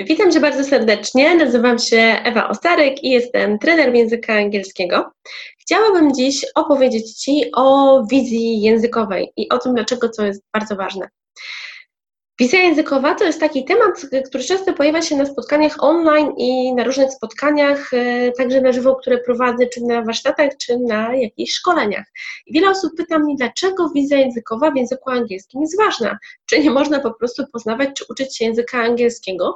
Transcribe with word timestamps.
Witam 0.00 0.32
Cię 0.32 0.40
bardzo 0.40 0.64
serdecznie. 0.64 1.34
Nazywam 1.34 1.78
się 1.78 1.96
Ewa 2.24 2.48
Ostarek 2.48 3.04
i 3.04 3.10
jestem 3.10 3.58
trenerem 3.58 3.96
języka 3.96 4.34
angielskiego. 4.34 5.10
Chciałabym 5.58 6.14
dziś 6.14 6.46
opowiedzieć 6.54 7.12
Ci 7.12 7.44
o 7.56 8.02
wizji 8.10 8.60
językowej 8.60 9.32
i 9.36 9.48
o 9.48 9.58
tym, 9.58 9.74
dlaczego 9.74 10.08
to 10.08 10.26
jest 10.26 10.42
bardzo 10.52 10.76
ważne. 10.76 11.08
Wizja 12.40 12.60
językowa 12.60 13.14
to 13.14 13.24
jest 13.24 13.40
taki 13.40 13.64
temat, 13.64 14.06
który 14.28 14.44
często 14.44 14.72
pojawia 14.72 15.02
się 15.02 15.16
na 15.16 15.26
spotkaniach 15.26 15.76
online 15.78 16.32
i 16.36 16.74
na 16.74 16.84
różnych 16.84 17.12
spotkaniach, 17.12 17.94
e, 17.94 18.32
także 18.32 18.60
na 18.60 18.72
żywo, 18.72 18.96
które 18.96 19.18
prowadzę, 19.18 19.66
czy 19.66 19.80
na 19.84 20.02
warsztatach, 20.02 20.50
czy 20.56 20.78
na 20.78 21.16
jakichś 21.16 21.52
szkoleniach. 21.52 22.04
I 22.46 22.52
wiele 22.52 22.70
osób 22.70 22.92
pyta 22.96 23.18
mnie, 23.18 23.34
dlaczego 23.36 23.90
wizja 23.94 24.18
językowa 24.18 24.70
w 24.70 24.76
języku 24.76 25.10
angielskim 25.10 25.60
jest 25.60 25.76
ważna? 25.76 26.18
Czy 26.46 26.60
nie 26.60 26.70
można 26.70 27.00
po 27.00 27.14
prostu 27.14 27.44
poznawać, 27.52 27.88
czy 27.94 28.04
uczyć 28.08 28.36
się 28.36 28.44
języka 28.44 28.78
angielskiego 28.78 29.54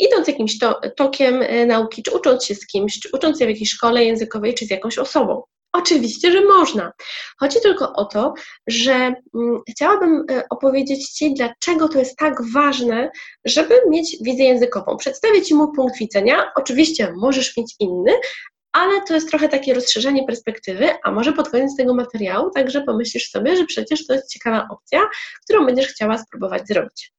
idąc 0.00 0.28
jakimś 0.28 0.58
to, 0.58 0.80
tokiem 0.96 1.42
e, 1.42 1.66
nauki, 1.66 2.02
czy 2.02 2.10
ucząc 2.10 2.44
się 2.44 2.54
z 2.54 2.66
kimś, 2.66 3.00
czy 3.00 3.08
ucząc 3.12 3.38
się 3.38 3.46
w 3.46 3.48
jakiejś 3.48 3.70
szkole 3.70 4.04
językowej, 4.04 4.54
czy 4.54 4.66
z 4.66 4.70
jakąś 4.70 4.98
osobą. 4.98 5.42
Oczywiście, 5.72 6.32
że 6.32 6.44
można. 6.44 6.92
Chodzi 7.38 7.60
tylko 7.60 7.92
o 7.92 8.04
to, 8.04 8.34
że 8.66 8.92
mm, 8.94 9.60
chciałabym 9.70 10.24
e, 10.30 10.42
opowiedzieć 10.50 11.08
Ci, 11.10 11.34
dlaczego 11.34 11.88
to 11.88 11.98
jest 11.98 12.16
tak 12.16 12.34
ważne, 12.52 13.10
żeby 13.44 13.74
mieć 13.88 14.16
wiedzę 14.20 14.42
językową. 14.42 14.96
Przedstawię 14.96 15.42
Ci 15.42 15.54
mój 15.54 15.68
punkt 15.76 15.98
widzenia. 15.98 16.52
Oczywiście 16.56 17.12
możesz 17.16 17.56
mieć 17.56 17.74
inny, 17.80 18.12
ale 18.72 19.02
to 19.02 19.14
jest 19.14 19.28
trochę 19.28 19.48
takie 19.48 19.74
rozszerzenie 19.74 20.26
perspektywy, 20.26 20.88
a 21.04 21.10
może 21.10 21.32
pod 21.32 21.48
koniec 21.48 21.76
tego 21.76 21.94
materiału 21.94 22.50
także 22.50 22.80
pomyślisz 22.80 23.30
sobie, 23.30 23.56
że 23.56 23.64
przecież 23.64 24.06
to 24.06 24.12
jest 24.12 24.32
ciekawa 24.32 24.68
opcja, 24.70 25.00
którą 25.44 25.66
będziesz 25.66 25.88
chciała 25.88 26.18
spróbować 26.18 26.68
zrobić. 26.68 27.12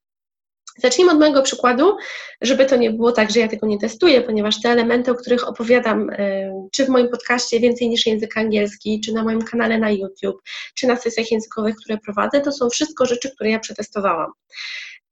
Zacznijmy 0.77 1.11
od 1.11 1.19
mojego 1.19 1.41
przykładu, 1.41 1.97
żeby 2.41 2.65
to 2.65 2.75
nie 2.75 2.91
było 2.91 3.11
tak, 3.11 3.31
że 3.31 3.39
ja 3.39 3.47
tego 3.47 3.67
nie 3.67 3.79
testuję, 3.79 4.21
ponieważ 4.21 4.61
te 4.61 4.69
elementy, 4.69 5.11
o 5.11 5.15
których 5.15 5.47
opowiadam, 5.47 6.09
e, 6.09 6.51
czy 6.71 6.85
w 6.85 6.89
moim 6.89 7.09
podcaście 7.09 7.59
Więcej 7.59 7.89
niż 7.89 8.05
język 8.05 8.37
angielski, 8.37 9.01
czy 9.01 9.13
na 9.13 9.23
moim 9.23 9.41
kanale 9.41 9.79
na 9.79 9.91
YouTube, 9.91 10.41
czy 10.75 10.87
na 10.87 10.95
sesjach 10.95 11.31
językowych, 11.31 11.75
które 11.75 11.97
prowadzę, 11.97 12.41
to 12.41 12.51
są 12.51 12.69
wszystko 12.69 13.05
rzeczy, 13.05 13.31
które 13.35 13.49
ja 13.49 13.59
przetestowałam. 13.59 14.31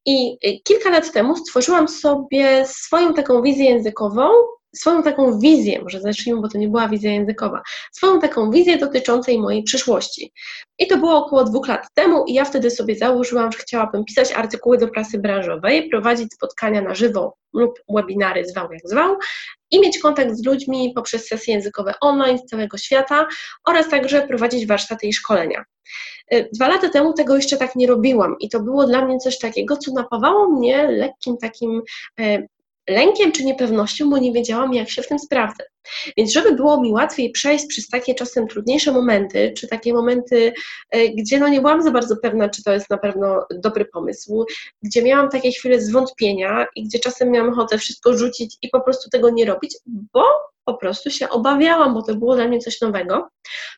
I 0.05 0.37
e, 0.43 0.59
kilka 0.59 0.89
lat 0.89 1.11
temu 1.11 1.35
stworzyłam 1.35 1.87
sobie 1.87 2.65
swoją 2.65 3.13
taką 3.13 3.41
wizję 3.41 3.65
językową, 3.65 4.29
swoją 4.75 5.03
taką 5.03 5.39
wizję, 5.39 5.81
może 5.81 6.01
zacznijmy, 6.01 6.41
bo 6.41 6.49
to 6.49 6.57
nie 6.57 6.67
była 6.67 6.87
wizja 6.87 7.11
językowa, 7.11 7.61
swoją 7.91 8.19
taką 8.19 8.51
wizję 8.51 8.77
dotyczącej 8.77 9.39
mojej 9.39 9.63
przyszłości. 9.63 10.33
I 10.79 10.87
to 10.87 10.97
było 10.97 11.25
około 11.25 11.43
dwóch 11.43 11.67
lat 11.67 11.87
temu 11.93 12.25
i 12.25 12.33
ja 12.33 12.45
wtedy 12.45 12.71
sobie 12.71 12.95
założyłam, 12.95 13.51
że 13.51 13.57
chciałabym 13.57 14.05
pisać 14.05 14.31
artykuły 14.31 14.77
do 14.77 14.87
prasy 14.87 15.19
branżowej, 15.19 15.89
prowadzić 15.89 16.33
spotkania 16.33 16.81
na 16.81 16.95
żywo 16.95 17.35
lub 17.53 17.79
webinary, 17.89 18.45
zwał 18.45 18.71
jak 18.71 18.81
zwał, 18.85 19.17
i 19.71 19.79
mieć 19.79 19.99
kontakt 19.99 20.35
z 20.35 20.45
ludźmi 20.45 20.91
poprzez 20.95 21.27
sesje 21.27 21.53
językowe 21.53 21.93
online 22.01 22.37
z 22.37 22.45
całego 22.45 22.77
świata 22.77 23.27
oraz 23.67 23.89
także 23.89 24.27
prowadzić 24.27 24.67
warsztaty 24.67 25.07
i 25.07 25.13
szkolenia. 25.13 25.65
Y, 26.33 26.49
dwa 26.53 26.67
lata 26.67 26.89
temu 26.89 27.13
tego 27.13 27.35
jeszcze 27.35 27.57
tak 27.57 27.75
nie 27.75 27.87
robiłam 27.87 28.35
i 28.39 28.49
to 28.49 28.59
było 28.59 28.87
dla 28.87 29.05
mnie 29.05 29.17
coś 29.17 29.39
takiego, 29.39 29.77
co 29.77 29.91
napawało 29.91 30.49
mnie 30.49 30.87
lekkim 30.87 31.37
takim 31.37 31.81
y, 32.19 32.47
lękiem 32.89 33.31
czy 33.31 33.43
niepewnością, 33.43 34.09
bo 34.09 34.17
nie 34.17 34.33
wiedziałam, 34.33 34.73
jak 34.73 34.89
się 34.89 35.01
w 35.01 35.07
tym 35.07 35.19
sprawdzę. 35.19 35.63
Więc 36.17 36.31
żeby 36.31 36.51
było 36.51 36.81
mi 36.81 36.91
łatwiej 36.91 37.31
przejść 37.31 37.65
przez 37.65 37.87
takie 37.87 38.15
czasem 38.15 38.47
trudniejsze 38.47 38.91
momenty, 38.91 39.53
czy 39.57 39.67
takie 39.67 39.93
momenty, 39.93 40.53
e, 40.91 41.09
gdzie 41.09 41.39
no 41.39 41.47
nie 41.47 41.61
byłam 41.61 41.83
za 41.83 41.91
bardzo 41.91 42.15
pewna, 42.17 42.49
czy 42.49 42.63
to 42.63 42.73
jest 42.73 42.89
na 42.89 42.97
pewno 42.97 43.45
dobry 43.63 43.85
pomysł, 43.85 44.45
gdzie 44.83 45.03
miałam 45.03 45.29
takie 45.29 45.51
chwile 45.51 45.81
zwątpienia 45.81 46.67
i 46.75 46.83
gdzie 46.83 46.99
czasem 46.99 47.31
miałam 47.31 47.53
ochotę 47.53 47.77
wszystko 47.77 48.17
rzucić 48.17 48.57
i 48.61 48.69
po 48.69 48.81
prostu 48.81 49.09
tego 49.09 49.29
nie 49.29 49.45
robić, 49.45 49.77
bo 49.85 50.23
po 50.65 50.73
prostu 50.73 51.09
się 51.09 51.29
obawiałam, 51.29 51.93
bo 51.93 52.03
to 52.03 52.15
było 52.15 52.35
dla 52.35 52.47
mnie 52.47 52.59
coś 52.59 52.81
nowego, 52.81 53.29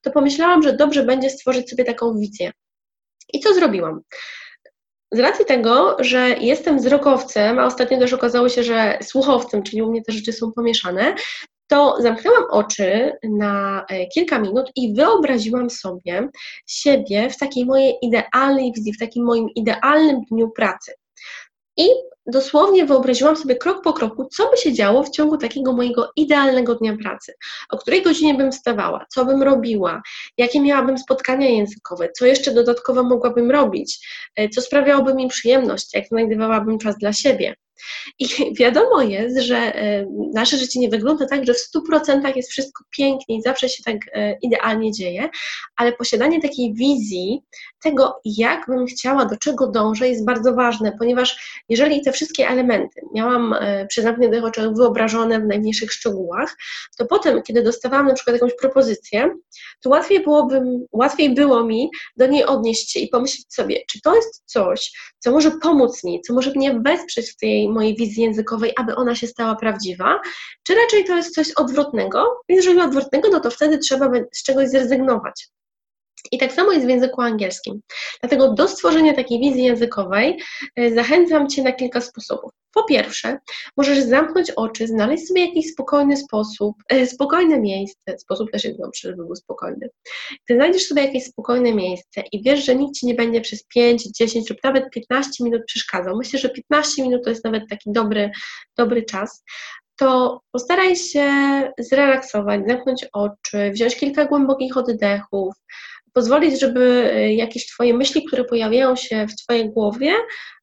to 0.03 0.11
pomyślałam, 0.11 0.63
że 0.63 0.73
dobrze 0.73 1.03
będzie 1.03 1.29
stworzyć 1.29 1.69
sobie 1.69 1.83
taką 1.83 2.17
wizję. 2.17 2.51
I 3.33 3.39
co 3.39 3.53
zrobiłam? 3.53 4.01
Z 5.11 5.19
racji 5.19 5.45
tego, 5.45 5.97
że 5.99 6.35
jestem 6.39 6.77
wzrokowcem, 6.77 7.59
a 7.59 7.65
ostatnio 7.65 7.99
też 7.99 8.13
okazało 8.13 8.49
się, 8.49 8.63
że 8.63 8.97
słuchowcem, 9.01 9.63
czyli 9.63 9.81
u 9.81 9.89
mnie 9.89 10.01
te 10.01 10.11
rzeczy 10.11 10.33
są 10.33 10.51
pomieszane, 10.51 11.15
to 11.67 11.95
zamknęłam 11.99 12.43
oczy 12.49 13.13
na 13.23 13.85
e, 13.89 14.07
kilka 14.07 14.39
minut 14.39 14.71
i 14.75 14.93
wyobraziłam 14.93 15.69
sobie 15.69 16.29
siebie 16.67 17.29
w 17.29 17.37
takiej 17.37 17.65
mojej 17.65 17.93
idealnej 18.01 18.73
wizji, 18.75 18.93
w 18.93 18.99
takim 18.99 19.25
moim 19.25 19.49
idealnym 19.55 20.21
dniu 20.31 20.49
pracy. 20.49 20.93
I 21.77 21.87
dosłownie 22.25 22.85
wyobraziłam 22.85 23.35
sobie 23.35 23.55
krok 23.55 23.83
po 23.83 23.93
kroku, 23.93 24.25
co 24.25 24.49
by 24.49 24.57
się 24.57 24.73
działo 24.73 25.03
w 25.03 25.09
ciągu 25.09 25.37
takiego 25.37 25.73
mojego 25.73 26.11
idealnego 26.15 26.75
dnia 26.75 26.97
pracy. 26.97 27.33
O 27.69 27.77
której 27.77 28.03
godzinie 28.03 28.33
bym 28.33 28.51
wstawała, 28.51 29.05
co 29.09 29.25
bym 29.25 29.43
robiła, 29.43 30.01
jakie 30.37 30.61
miałabym 30.61 30.97
spotkania 30.97 31.49
językowe, 31.49 32.09
co 32.17 32.25
jeszcze 32.25 32.53
dodatkowo 32.53 33.03
mogłabym 33.03 33.51
robić, 33.51 34.07
e, 34.35 34.49
co 34.49 34.61
sprawiałoby 34.61 35.13
mi 35.13 35.27
przyjemność, 35.27 35.93
jak 35.93 36.07
znajdowałabym 36.07 36.79
czas 36.79 36.97
dla 36.97 37.13
siebie. 37.13 37.55
I 38.19 38.27
wiadomo 38.59 39.01
jest, 39.01 39.39
że 39.39 39.57
e, 39.57 40.05
nasze 40.33 40.57
życie 40.57 40.79
nie 40.79 40.89
wygląda 40.89 41.25
tak, 41.25 41.45
że 41.45 41.53
w 41.53 41.57
100% 41.91 42.35
jest 42.35 42.51
wszystko 42.51 42.83
pięknie 42.97 43.37
i 43.37 43.41
zawsze 43.41 43.69
się 43.69 43.83
tak 43.83 43.97
e, 44.13 44.37
idealnie 44.41 44.91
dzieje, 44.91 45.29
ale 45.75 45.93
posiadanie 45.93 46.41
takiej 46.41 46.73
wizji 46.73 47.41
tego, 47.83 48.19
jak 48.25 48.65
bym 48.67 48.85
chciała, 48.85 49.25
do 49.25 49.37
czego 49.37 49.67
dążę, 49.67 50.09
jest 50.09 50.25
bardzo 50.25 50.53
ważne, 50.53 50.95
ponieważ 50.99 51.61
jeżeli 51.69 52.01
te 52.01 52.11
wszystkie 52.11 52.47
elementy 52.47 53.01
miałam 53.13 53.53
e, 53.53 53.87
przy 53.87 54.01
zamkniętych 54.01 54.43
oczach 54.43 54.73
wyobrażone 54.73 55.39
w 55.39 55.45
najmniejszych 55.45 55.93
szczegółach, 55.93 56.57
to 56.97 57.05
potem, 57.05 57.43
kiedy 57.43 57.63
dostawałam 57.63 58.07
na 58.07 58.13
przykład 58.13 58.33
jakąś 58.33 58.55
propozycję, 58.55 59.29
to 59.81 59.89
łatwiej, 59.89 60.23
byłoby, 60.23 60.61
łatwiej 60.91 61.33
było 61.33 61.63
mi 61.63 61.89
do 62.17 62.27
niej 62.27 62.45
odnieść 62.45 62.91
się 62.91 62.99
i 62.99 63.07
pomyśleć 63.07 63.53
sobie, 63.53 63.79
czy 63.87 64.01
to 64.01 64.15
jest 64.15 64.43
coś, 64.45 64.91
co 65.19 65.31
może 65.31 65.51
pomóc 65.51 66.03
mi, 66.03 66.21
co 66.21 66.33
może 66.33 66.51
mnie 66.51 66.79
wesprzeć 66.85 67.31
w 67.31 67.37
tej 67.37 67.69
mojej 67.69 67.95
wizji 67.95 68.23
językowej, 68.23 68.71
aby 68.77 68.95
ona 68.95 69.15
się 69.15 69.27
stała 69.27 69.55
prawdziwa, 69.55 70.19
czy 70.63 70.75
raczej 70.75 71.05
to 71.05 71.15
jest 71.15 71.35
coś 71.35 71.51
odwrotnego? 71.51 72.41
Jeżeli 72.49 72.81
odwrotnego, 72.81 73.29
no 73.29 73.39
to 73.39 73.51
wtedy 73.51 73.77
trzeba 73.77 74.11
z 74.33 74.43
czegoś 74.43 74.69
zrezygnować. 74.69 75.51
I 76.31 76.37
tak 76.37 76.51
samo 76.51 76.71
jest 76.71 76.85
w 76.85 76.89
języku 76.89 77.21
angielskim. 77.21 77.81
Dlatego 78.21 78.53
do 78.53 78.67
stworzenia 78.67 79.13
takiej 79.13 79.39
wizji 79.39 79.63
językowej 79.63 80.39
e, 80.75 80.93
zachęcam 80.93 81.49
Cię 81.49 81.63
na 81.63 81.71
kilka 81.71 82.01
sposobów. 82.01 82.51
Po 82.73 82.83
pierwsze, 82.83 83.37
możesz 83.77 83.99
zamknąć 83.99 84.51
oczy, 84.51 84.87
znaleźć 84.87 85.27
sobie 85.27 85.45
jakiś 85.45 85.71
spokojny 85.71 86.17
sposób, 86.17 86.75
e, 86.89 87.07
spokojne 87.07 87.59
miejsce, 87.59 88.19
sposób 88.19 88.51
też 88.51 88.63
jest 88.63 88.77
dobrze, 88.79 89.09
żeby 89.09 89.25
był 89.25 89.35
spokojny. 89.35 89.89
Ty 90.47 90.55
znajdziesz 90.55 90.87
sobie 90.87 91.05
jakieś 91.05 91.23
spokojne 91.23 91.73
miejsce 91.73 92.23
i 92.31 92.43
wiesz, 92.43 92.65
że 92.65 92.75
nikt 92.75 92.95
Ci 92.95 93.05
nie 93.05 93.15
będzie 93.15 93.41
przez 93.41 93.63
5, 93.63 94.03
10 94.11 94.49
lub 94.49 94.63
nawet 94.63 94.89
15 94.89 95.43
minut 95.43 95.61
przeszkadzał. 95.67 96.17
Myślę, 96.17 96.39
że 96.39 96.49
15 96.49 97.03
minut 97.03 97.23
to 97.23 97.29
jest 97.29 97.45
nawet 97.45 97.63
taki 97.69 97.91
dobry, 97.91 98.31
dobry 98.77 99.05
czas 99.05 99.43
to 100.01 100.41
postaraj 100.51 100.95
się 100.95 101.27
zrelaksować, 101.79 102.61
zamknąć 102.67 103.05
oczy, 103.13 103.71
wziąć 103.71 103.95
kilka 103.95 104.25
głębokich 104.25 104.77
oddechów, 104.77 105.53
pozwolić, 106.13 106.59
żeby 106.59 107.11
e, 107.13 107.33
jakieś 107.33 107.67
Twoje 107.67 107.93
myśli, 107.93 108.25
które 108.25 108.43
pojawiają 108.43 108.95
się 108.95 109.27
w 109.27 109.35
Twojej 109.35 109.69
głowie, 109.69 110.13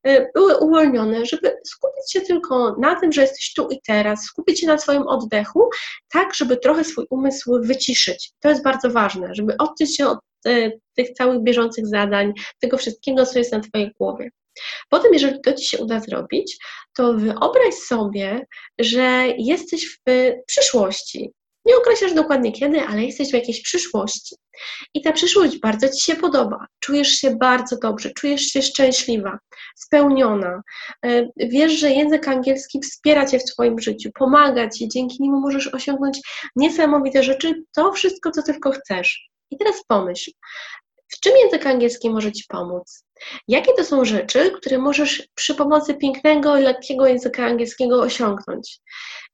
e, 0.05 0.27
były 0.35 0.57
uwolnione, 0.57 1.27
żeby 1.27 1.57
skupić 1.67 2.13
się 2.13 2.21
tylko 2.21 2.77
na 2.81 3.01
tym, 3.01 3.13
że 3.13 3.23
jesteś 3.23 3.53
tu 3.55 3.69
i 3.69 3.81
teraz, 3.87 4.25
skupić 4.25 4.61
się 4.61 4.67
na 4.67 4.79
swoim 4.79 5.03
oddechu, 5.03 5.71
tak, 6.13 6.35
żeby 6.35 6.57
trochę 6.57 6.85
swój 6.85 7.07
umysł 7.11 7.61
wyciszyć. 7.63 8.33
To 8.41 8.49
jest 8.49 8.63
bardzo 8.63 8.91
ważne, 8.91 9.35
żeby 9.35 9.57
odciąć 9.59 9.97
się 9.97 10.07
od 10.07 10.19
e, 10.47 10.71
tych 10.97 11.11
całych 11.11 11.43
bieżących 11.43 11.87
zadań, 11.87 12.33
tego 12.61 12.79
wszystkiego, 12.79 13.27
co 13.27 13.39
jest 13.39 13.53
na 13.53 13.61
Twojej 13.61 13.93
głowie. 13.99 14.31
Potem, 14.89 15.13
jeżeli 15.13 15.41
to 15.41 15.53
Ci 15.53 15.69
się 15.69 15.79
uda 15.79 16.01
zrobić, 16.01 16.59
to 16.97 17.15
wyobraź 17.15 17.75
sobie, 17.75 18.47
że 18.79 19.25
jesteś 19.39 19.99
w 20.07 20.11
przyszłości, 20.47 21.33
Nie 21.69 21.77
określasz 21.77 22.15
dokładnie 22.15 22.53
kiedy, 22.53 22.81
ale 22.81 23.05
jesteś 23.05 23.31
w 23.31 23.35
jakiejś 23.35 23.63
przyszłości. 23.63 24.37
I 24.95 25.03
ta 25.03 25.13
przyszłość 25.13 25.59
bardzo 25.59 25.89
Ci 25.89 26.05
się 26.05 26.17
podoba. 26.17 26.67
Czujesz 26.81 27.09
się 27.09 27.37
bardzo 27.37 27.77
dobrze, 27.83 28.11
czujesz 28.11 28.43
się 28.43 28.63
szczęśliwa, 28.63 29.39
spełniona. 29.77 30.63
E, 31.07 31.29
wiesz, 31.37 31.73
że 31.73 31.91
język 31.91 32.29
angielski 32.29 32.81
wspiera 32.81 33.27
Cię 33.27 33.39
w 33.39 33.45
Twoim 33.45 33.79
życiu, 33.79 34.11
pomaga 34.15 34.71
Ci, 34.71 34.89
dzięki 34.89 35.23
niemu 35.23 35.41
możesz 35.41 35.75
osiągnąć 35.75 36.21
niesamowite 36.57 37.23
rzeczy, 37.23 37.63
to 37.77 37.93
wszystko, 37.93 38.31
co 38.31 38.43
tylko 38.43 38.71
chcesz. 38.71 39.29
I 39.51 39.57
teraz 39.59 39.85
pomyśl, 39.89 40.31
w 41.09 41.21
czym 41.21 41.33
język 41.37 41.67
angielski 41.67 42.11
może 42.11 42.33
Ci 42.33 42.45
pomóc? 42.49 43.05
Jakie 43.49 43.73
to 43.73 43.85
są 43.85 44.05
rzeczy, 44.05 44.51
które 44.51 44.79
możesz 44.79 45.29
przy 45.35 45.55
pomocy 45.55 45.95
pięknego 45.95 46.57
i 46.57 46.63
lekkiego 46.63 47.07
języka 47.07 47.47
angielskiego 47.47 48.01
osiągnąć? 48.01 48.81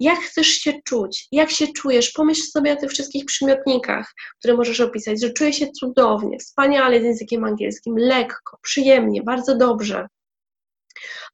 Jak 0.00 0.18
chcesz 0.18 0.46
się 0.46 0.72
czuć? 0.84 1.28
Jak 1.32 1.50
się 1.50 1.66
czujesz? 1.76 2.12
Pomyśl 2.12 2.42
sobie 2.42 2.72
o 2.72 2.76
tych 2.76 2.90
wszystkich 2.90 3.24
przymiotnikach, 3.24 4.12
które 4.38 4.54
możesz 4.54 4.80
opisać, 4.80 5.20
że 5.22 5.32
czuję 5.32 5.52
się 5.52 5.66
cudownie, 5.70 6.38
wspaniale 6.38 7.00
z 7.00 7.04
językiem 7.04 7.44
angielskim, 7.44 7.94
lekko, 7.98 8.58
przyjemnie, 8.62 9.22
bardzo 9.22 9.56
dobrze. 9.56 10.06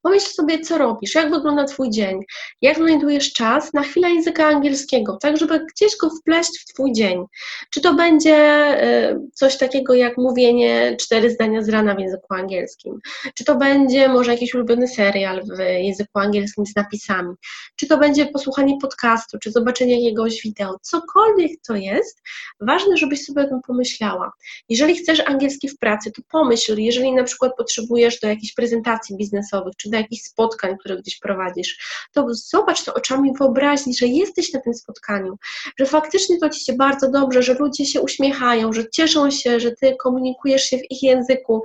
Pomyśl 0.03 0.27
sobie, 0.27 0.61
co 0.61 0.79
robisz, 0.79 1.15
jak 1.15 1.31
wygląda 1.31 1.65
Twój 1.65 1.91
dzień, 1.91 2.21
jak 2.63 2.77
znajdujesz 2.77 3.33
czas 3.33 3.73
na 3.73 3.83
chwilę 3.83 4.11
języka 4.11 4.47
angielskiego, 4.47 5.19
tak 5.23 5.37
żeby 5.37 5.67
gdzieś 5.75 5.97
go 5.97 6.11
wpleść 6.11 6.51
w 6.61 6.73
Twój 6.73 6.93
dzień. 6.93 7.25
Czy 7.71 7.81
to 7.81 7.95
będzie 7.95 8.37
e, 8.37 9.21
coś 9.35 9.57
takiego 9.57 9.95
jak 9.95 10.19
mówienie 10.19 10.97
cztery 11.01 11.31
zdania 11.31 11.63
z 11.63 11.69
rana 11.69 11.95
w 11.95 11.99
języku 11.99 12.35
angielskim, 12.35 13.01
czy 13.35 13.45
to 13.45 13.55
będzie 13.55 14.09
może 14.09 14.33
jakiś 14.33 14.55
ulubiony 14.55 14.89
serial 14.89 15.43
w 15.43 15.59
języku 15.59 16.19
angielskim 16.19 16.67
z 16.67 16.77
napisami, 16.77 17.35
czy 17.77 17.87
to 17.87 17.99
będzie 17.99 18.27
posłuchanie 18.27 18.79
podcastu, 18.81 19.39
czy 19.39 19.51
zobaczenie 19.51 20.05
jakiegoś 20.05 20.43
wideo, 20.43 20.77
cokolwiek 20.83 21.51
to 21.69 21.75
jest, 21.75 22.23
ważne, 22.61 22.97
żebyś 22.97 23.25
sobie 23.25 23.43
o 23.43 23.49
tym 23.49 23.61
pomyślała. 23.67 24.33
Jeżeli 24.69 24.97
chcesz 24.97 25.21
angielski 25.27 25.69
w 25.69 25.79
pracy, 25.79 26.13
to 26.13 26.23
pomyśl, 26.31 26.79
jeżeli 26.79 27.13
na 27.13 27.25
przykład 27.25 27.53
potrzebujesz 27.57 28.21
do 28.21 28.29
jakiejś 28.29 28.55
prezentacji 28.55 29.17
biznesowych, 29.17 29.73
czy 29.77 29.90
do 29.91 29.97
jakichś 29.97 30.23
spotkań, 30.23 30.77
które 30.79 30.97
gdzieś 30.97 31.19
prowadzisz, 31.19 31.79
to 32.13 32.27
zobacz 32.31 32.85
to 32.85 32.95
oczami 32.95 33.33
wyobraźni, 33.39 33.95
że 33.95 34.07
jesteś 34.07 34.53
na 34.53 34.61
tym 34.61 34.75
spotkaniu, 34.75 35.35
że 35.79 35.87
faktycznie 35.87 36.39
to 36.39 36.51
ci 36.51 36.65
się 36.65 36.73
bardzo 36.73 37.11
dobrze, 37.11 37.43
że 37.43 37.55
ludzie 37.55 37.87
się 37.87 38.01
uśmiechają, 38.01 38.73
że 38.73 38.91
cieszą 38.91 39.31
się, 39.31 39.61
że 39.61 39.73
ty 39.81 39.97
komunikujesz 40.03 40.65
się 40.65 40.79
w 40.79 40.91
ich 40.91 41.03
języku, 41.03 41.63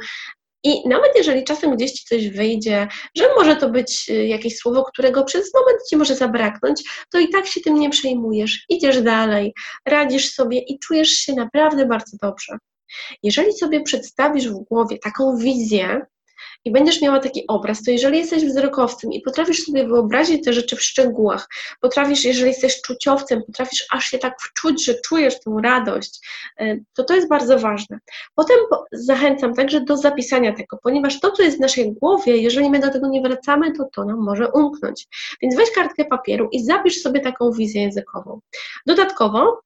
i 0.66 0.90
nawet 0.90 1.12
jeżeli 1.16 1.44
czasem 1.44 1.76
gdzieś 1.76 1.92
ci 1.92 2.06
coś 2.06 2.30
wyjdzie, 2.30 2.88
że 3.18 3.36
może 3.36 3.56
to 3.56 3.70
być 3.70 4.10
y, 4.10 4.28
jakieś 4.28 4.58
słowo, 4.58 4.84
którego 4.84 5.24
przez 5.24 5.54
moment 5.54 5.80
ci 5.90 5.98
może 5.98 6.16
zabraknąć, 6.16 6.84
to 7.12 7.20
i 7.20 7.30
tak 7.30 7.48
się 7.48 7.62
tym 7.62 7.80
nie 7.80 7.90
przejmujesz. 7.90 8.66
Idziesz 8.70 9.02
dalej, 9.02 9.54
radzisz 9.86 10.32
sobie 10.32 10.60
i 10.60 10.80
czujesz 10.80 11.10
się 11.10 11.34
naprawdę 11.34 11.86
bardzo 11.86 12.18
dobrze. 12.22 12.58
Jeżeli 13.24 13.54
sobie 13.54 13.84
przedstawisz 13.84 14.50
w 14.50 14.54
głowie 14.54 14.98
taką 15.00 15.38
wizję, 15.38 16.02
i 16.66 16.72
będziesz 16.72 17.02
miała 17.02 17.20
taki 17.20 17.48
obraz, 17.48 17.84
to 17.84 17.92
jeżeli 17.92 18.18
jesteś 18.18 18.46
wzrokowcem 18.46 19.12
i 19.14 19.22
potrafisz 19.22 19.64
sobie 19.64 19.88
wyobrazić 19.88 20.46
te 20.46 20.54
rzeczy 20.54 20.76
w 20.76 20.84
szczegółach, 20.84 21.48
potrafisz, 21.82 22.26
jeżeli 22.26 22.48
jesteś 22.48 22.82
czuciowcem, 22.82 23.44
potrafisz 23.44 23.86
aż 23.92 24.06
się 24.06 24.18
tak 24.18 24.42
wczuć, 24.42 24.86
że 24.86 24.94
czujesz 25.02 25.40
tę 25.40 25.58
radość, 25.64 26.28
y, 26.62 26.84
to 26.94 27.04
to 27.04 27.16
jest 27.16 27.30
bardzo 27.30 27.60
ważne. 27.60 28.00
Potem 28.36 28.58
zachęcam 28.92 29.54
także 29.54 29.82
do 29.82 29.98
zapisania 29.98 30.54
tego, 30.54 30.78
ponieważ 30.84 31.20
to, 31.20 31.32
co 31.32 31.44
jest 31.44 31.58
w 31.58 31.62
naszej 31.62 31.94
głowie, 31.94 32.38
jeżeli 32.38 32.70
my 32.70 32.80
do 32.80 32.92
tego 32.92 33.08
nie 33.08 33.22
wracamy, 33.22 33.72
to 33.72 33.86
to 33.94 34.06
nam 34.06 34.20
może 34.20 34.52
umknąć. 34.52 35.08
Więc 35.42 35.56
weź 35.56 35.72
kartkę 35.72 36.06
papieru 36.06 36.50
i 36.52 36.64
zapisz 36.64 37.02
sobie 37.02 37.20
taką 37.20 37.52
wizję 37.52 37.82
językową. 37.82 38.40
Dodatkowo 38.86 39.65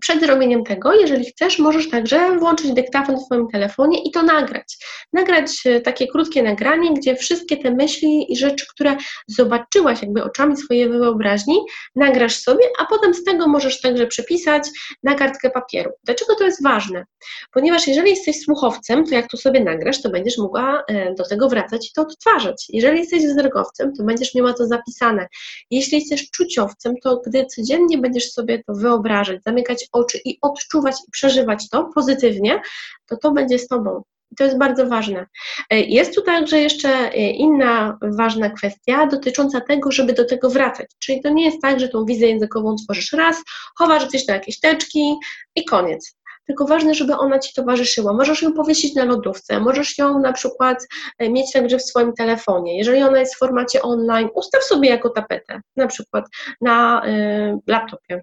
przed 0.00 0.20
zrobieniem 0.20 0.64
tego, 0.64 0.94
jeżeli 0.94 1.24
chcesz, 1.24 1.58
możesz 1.58 1.90
także 1.90 2.38
włączyć 2.38 2.72
dyktafon 2.72 3.16
w 3.16 3.22
swoim 3.22 3.48
telefonie 3.48 4.02
i 4.02 4.10
to 4.10 4.22
nagrać. 4.22 4.76
Nagrać 5.12 5.66
e, 5.66 5.80
takie 5.80 6.06
krótkie 6.06 6.42
nagranie, 6.42 6.94
gdzie 6.94 7.16
wszystkie 7.16 7.56
te 7.56 7.70
myśli 7.70 8.32
i 8.32 8.36
rzeczy, 8.36 8.66
które 8.74 8.96
zobaczyłaś 9.28 10.02
jakby 10.02 10.24
oczami 10.24 10.56
swojej 10.56 10.88
wyobraźni, 10.88 11.58
nagrasz 11.96 12.36
sobie, 12.36 12.64
a 12.80 12.86
potem 12.86 13.14
z 13.14 13.24
tego 13.24 13.48
możesz 13.48 13.80
także 13.80 14.06
przepisać 14.06 14.62
na 15.02 15.14
kartkę 15.14 15.50
papieru. 15.50 15.90
Dlaczego 16.04 16.34
to 16.34 16.44
jest 16.44 16.62
ważne? 16.62 17.04
Ponieważ 17.52 17.86
jeżeli 17.86 18.10
jesteś 18.10 18.40
słuchowcem, 18.40 19.06
to 19.06 19.14
jak 19.14 19.30
tu 19.30 19.36
sobie 19.36 19.64
nagrasz, 19.64 20.02
to 20.02 20.10
będziesz 20.10 20.38
mogła 20.38 20.84
e, 20.88 21.14
do 21.14 21.28
tego 21.28 21.48
wracać 21.48 21.90
i 21.90 21.92
to 21.94 22.02
odtwarzać. 22.02 22.66
Jeżeli 22.68 22.98
jesteś 22.98 23.26
wzrokowcem, 23.26 23.92
to 23.94 24.04
będziesz 24.04 24.34
miała 24.34 24.52
to 24.52 24.66
zapisane. 24.66 25.28
Jeśli 25.70 25.98
jesteś 25.98 26.30
czuciowcem, 26.30 26.94
to 27.02 27.20
gdy 27.26 27.46
codziennie 27.46 27.98
będziesz 27.98 28.32
sobie 28.32 28.62
to 28.66 28.74
wyobrażać, 28.74 29.42
zamykać 29.42 29.83
oczy 29.92 30.18
i 30.24 30.38
odczuwać 30.42 30.94
i 31.08 31.10
przeżywać 31.10 31.68
to 31.70 31.90
pozytywnie, 31.94 32.62
to 33.06 33.16
to 33.16 33.32
będzie 33.32 33.58
z 33.58 33.68
Tobą. 33.68 34.02
I 34.32 34.36
to 34.36 34.44
jest 34.44 34.58
bardzo 34.58 34.86
ważne. 34.86 35.26
E, 35.70 35.80
jest 35.80 36.14
tu 36.14 36.22
także 36.22 36.60
jeszcze 36.60 36.88
e, 36.88 37.30
inna 37.30 37.98
ważna 38.02 38.50
kwestia 38.50 39.06
dotycząca 39.06 39.60
tego, 39.60 39.92
żeby 39.92 40.12
do 40.12 40.24
tego 40.24 40.50
wracać. 40.50 40.86
Czyli 40.98 41.22
to 41.22 41.30
nie 41.30 41.44
jest 41.44 41.62
tak, 41.62 41.80
że 41.80 41.88
tą 41.88 42.04
wizję 42.04 42.28
językową 42.28 42.76
tworzysz 42.76 43.12
raz, 43.12 43.36
chowasz 43.78 44.06
gdzieś 44.06 44.28
na 44.28 44.34
jakieś 44.34 44.60
teczki 44.60 45.14
i 45.54 45.64
koniec 45.64 46.14
tylko 46.46 46.66
ważne, 46.66 46.94
żeby 46.94 47.16
ona 47.16 47.38
Ci 47.38 47.54
towarzyszyła. 47.54 48.12
Możesz 48.12 48.42
ją 48.42 48.52
powiesić 48.52 48.94
na 48.94 49.04
lodówce, 49.04 49.60
możesz 49.60 49.98
ją 49.98 50.18
na 50.18 50.32
przykład 50.32 50.86
e, 51.18 51.30
mieć 51.30 51.52
także 51.52 51.78
w 51.78 51.82
swoim 51.82 52.12
telefonie. 52.12 52.78
Jeżeli 52.78 53.02
ona 53.02 53.20
jest 53.20 53.34
w 53.34 53.38
formacie 53.38 53.82
online, 53.82 54.28
ustaw 54.34 54.64
sobie 54.64 54.88
jako 54.88 55.10
tapetę, 55.10 55.60
na 55.76 55.86
przykład 55.86 56.24
na 56.60 57.06
y, 57.06 57.58
laptopie. 57.66 58.22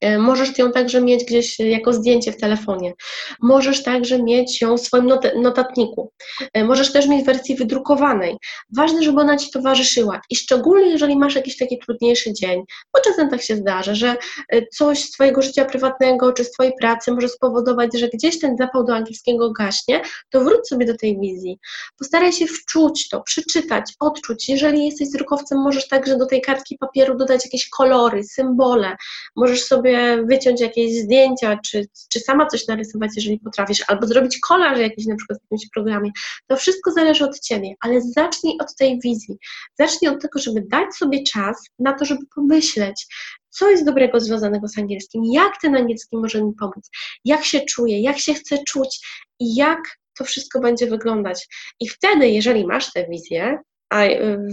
E, 0.00 0.18
możesz 0.18 0.58
ją 0.58 0.72
także 0.72 1.00
mieć 1.00 1.24
gdzieś 1.24 1.58
jako 1.58 1.92
zdjęcie 1.92 2.32
w 2.32 2.36
telefonie. 2.36 2.92
Możesz 3.40 3.82
także 3.82 4.22
mieć 4.22 4.60
ją 4.60 4.76
w 4.76 4.80
swoim 4.80 5.12
notatniku. 5.36 6.12
E, 6.54 6.64
możesz 6.64 6.92
też 6.92 7.06
mieć 7.08 7.22
w 7.22 7.26
wersji 7.26 7.56
wydrukowanej. 7.56 8.36
Ważne, 8.76 9.02
żeby 9.02 9.20
ona 9.20 9.36
Ci 9.36 9.50
towarzyszyła. 9.50 10.20
I 10.30 10.36
szczególnie, 10.36 10.90
jeżeli 10.90 11.16
masz 11.16 11.34
jakiś 11.34 11.56
taki 11.56 11.78
trudniejszy 11.78 12.32
dzień, 12.32 12.62
bo 12.94 13.00
czasem 13.00 13.30
tak 13.30 13.42
się 13.42 13.56
zdarza, 13.56 13.94
że 13.94 14.16
e, 14.48 14.66
coś 14.66 14.98
z 15.04 15.10
Twojego 15.10 15.42
życia 15.42 15.64
prywatnego 15.64 16.32
czy 16.32 16.44
z 16.44 16.50
Twojej 16.50 16.72
pracy 16.80 17.12
może 17.12 17.28
spowodować, 17.28 17.90
że 17.98 18.08
gdzieś 18.08 18.40
ten 18.40 18.56
zapał 18.56 18.84
do 18.84 18.94
angielskiego 18.94 19.52
gaśnie, 19.52 20.02
to 20.30 20.40
wróć 20.40 20.68
sobie 20.68 20.86
do 20.86 20.96
tej 20.96 21.20
wizji. 21.20 21.58
Postaraj 21.98 22.32
się 22.32 22.46
wczuć 22.46 23.08
to, 23.08 23.20
przeczytać, 23.20 23.92
odczuć. 24.00 24.48
Jeżeli 24.48 24.84
jesteś 24.84 25.08
drukowcem, 25.08 25.58
możesz 25.58 25.88
także 25.88 26.16
do 26.16 26.26
tej 26.26 26.40
kartki 26.40 26.78
papieru 26.78 27.16
dodać 27.16 27.44
jakieś 27.44 27.68
kolory, 27.68 28.24
symbole. 28.24 28.96
Możesz 29.36 29.64
sobie 29.64 29.81
sobie 29.82 30.24
wyciąć 30.26 30.60
jakieś 30.60 30.92
zdjęcia, 30.92 31.58
czy, 31.66 31.86
czy 32.12 32.20
sama 32.20 32.46
coś 32.46 32.66
narysować, 32.66 33.10
jeżeli 33.16 33.38
potrafisz, 33.38 33.84
albo 33.88 34.06
zrobić 34.06 34.38
kolaż 34.38 34.78
jakiś 34.78 35.06
na 35.06 35.16
przykład 35.16 35.38
w 35.38 35.42
jakimś 35.42 35.70
programie. 35.74 36.10
To 36.46 36.56
wszystko 36.56 36.90
zależy 36.90 37.24
od 37.24 37.40
Ciebie, 37.40 37.74
ale 37.80 38.00
zacznij 38.00 38.58
od 38.60 38.76
tej 38.76 39.00
wizji. 39.00 39.36
Zacznij 39.78 40.10
od 40.10 40.22
tego, 40.22 40.38
żeby 40.38 40.64
dać 40.68 40.94
sobie 40.94 41.22
czas 41.22 41.56
na 41.78 41.92
to, 41.92 42.04
żeby 42.04 42.20
pomyśleć, 42.34 43.06
co 43.50 43.70
jest 43.70 43.84
dobrego 43.84 44.20
związanego 44.20 44.68
z 44.68 44.78
angielskim, 44.78 45.22
jak 45.24 45.60
ten 45.62 45.76
angielski 45.76 46.16
może 46.16 46.44
mi 46.44 46.52
pomóc, 46.60 46.90
jak 47.24 47.44
się 47.44 47.60
czuję, 47.60 48.02
jak 48.02 48.18
się 48.18 48.34
chcę 48.34 48.58
czuć 48.68 49.06
i 49.40 49.54
jak 49.54 49.80
to 50.18 50.24
wszystko 50.24 50.60
będzie 50.60 50.86
wyglądać. 50.86 51.48
I 51.80 51.88
wtedy, 51.88 52.28
jeżeli 52.28 52.66
masz 52.66 52.92
tę 52.92 53.06
wizję, 53.08 53.58
a 53.92 54.04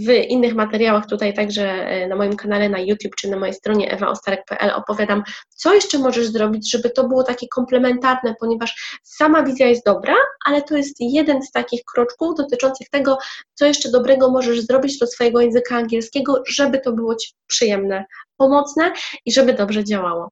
w 0.06 0.10
innych 0.28 0.54
materiałach 0.54 1.06
tutaj 1.06 1.34
także 1.34 1.64
e, 1.64 2.08
na 2.08 2.16
moim 2.16 2.36
kanale 2.36 2.68
na 2.68 2.78
YouTube 2.78 3.16
czy 3.16 3.30
na 3.30 3.36
mojej 3.36 3.54
stronie 3.54 3.92
ewaostarek.pl 3.92 4.70
opowiadam, 4.70 5.22
co 5.48 5.74
jeszcze 5.74 5.98
możesz 5.98 6.26
zrobić, 6.26 6.70
żeby 6.70 6.90
to 6.90 7.08
było 7.08 7.24
takie 7.24 7.48
komplementarne, 7.48 8.34
ponieważ 8.40 9.00
sama 9.02 9.42
wizja 9.42 9.66
jest 9.66 9.86
dobra, 9.86 10.14
ale 10.46 10.62
to 10.62 10.76
jest 10.76 10.96
jeden 11.00 11.42
z 11.42 11.50
takich 11.50 11.80
kroczków 11.84 12.34
dotyczących 12.36 12.88
tego, 12.88 13.18
co 13.54 13.66
jeszcze 13.66 13.90
dobrego 13.90 14.30
możesz 14.30 14.60
zrobić 14.60 14.98
do 14.98 15.06
swojego 15.06 15.40
języka 15.40 15.76
angielskiego, 15.76 16.42
żeby 16.48 16.80
to 16.80 16.92
było 16.92 17.14
Ci 17.14 17.32
przyjemne, 17.46 18.04
pomocne 18.36 18.92
i 19.24 19.32
żeby 19.32 19.54
dobrze 19.54 19.84
działało. 19.84 20.28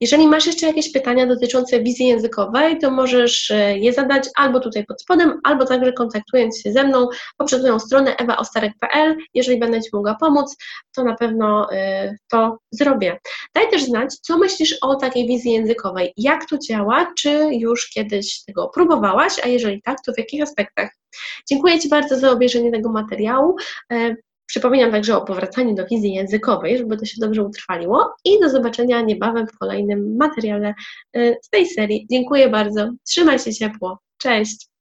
Jeżeli 0.00 0.28
masz 0.28 0.46
jeszcze 0.46 0.66
jakieś 0.66 0.92
pytania 0.92 1.26
dotyczące 1.26 1.80
wizji 1.80 2.06
językowej, 2.06 2.78
to 2.78 2.90
możesz 2.90 3.50
e, 3.50 3.78
je 3.78 3.92
zadać 3.92 4.24
albo 4.36 4.60
tutaj 4.60 4.84
pod 4.86 5.02
spodem, 5.02 5.40
albo 5.44 5.66
także 5.66 5.92
kontaktując 5.92 6.60
się 6.60 6.72
ze 6.72 6.84
mną 6.84 7.08
poprzez 7.36 7.62
moją 7.62 7.78
stronę 7.78 8.16
ewaostarek.pl. 8.16 9.16
Jeżeli 9.34 9.58
będę 9.58 9.82
Ci 9.82 9.90
mogła 9.92 10.14
pomóc, 10.14 10.56
to 10.96 11.04
na 11.04 11.14
pewno 11.14 11.72
e, 11.72 12.14
to 12.30 12.58
zrobię. 12.70 13.18
Daj 13.54 13.70
też 13.70 13.84
znać, 13.84 14.14
co 14.14 14.38
myślisz 14.38 14.76
o 14.82 14.94
takiej 14.94 15.26
wizji 15.26 15.52
językowej, 15.52 16.12
jak 16.16 16.48
to 16.48 16.58
działa, 16.58 17.12
czy 17.18 17.48
już 17.52 17.90
kiedyś 17.90 18.44
tego 18.44 18.70
próbowałaś, 18.74 19.32
a 19.44 19.48
jeżeli 19.48 19.82
tak, 19.82 19.98
to 20.06 20.12
w 20.12 20.18
jakich 20.18 20.42
aspektach. 20.42 20.90
Dziękuję 21.48 21.80
Ci 21.80 21.88
bardzo 21.88 22.18
za 22.18 22.30
obejrzenie 22.30 22.72
tego 22.72 22.92
materiału. 22.92 23.56
Przypominam 24.46 24.90
także 24.92 25.16
o 25.16 25.24
powracaniu 25.24 25.74
do 25.74 25.86
wizji 25.86 26.14
językowej, 26.14 26.78
żeby 26.78 26.96
to 26.96 27.04
się 27.04 27.16
dobrze 27.20 27.42
utrwaliło 27.42 28.14
i 28.24 28.40
do 28.40 28.50
zobaczenia 28.50 29.00
niebawem 29.00 29.46
w 29.46 29.58
kolejnym 29.58 30.16
materiale 30.16 30.74
y, 31.16 31.36
z 31.42 31.48
tej 31.48 31.66
serii. 31.66 32.06
Dziękuję 32.10 32.48
bardzo, 32.48 32.90
trzymaj 33.08 33.38
się 33.38 33.52
ciepło, 33.52 33.98
cześć! 34.18 34.73